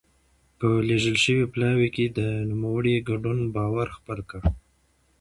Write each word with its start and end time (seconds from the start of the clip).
په 0.57 0.67
لېږل 0.87 1.15
شوي 1.25 1.45
پلاوي 1.53 1.89
کې 1.95 2.05
د 2.17 2.19
نوموړي 2.49 2.93
ګډون 3.09 3.39
باور 3.55 3.87
خپل 3.97 4.19
کړي. 4.29 4.49